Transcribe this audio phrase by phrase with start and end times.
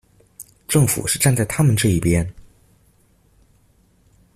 [0.67, 2.27] 政府是站在他們這一邊